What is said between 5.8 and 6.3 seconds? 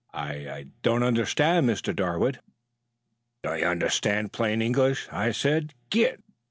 'git.'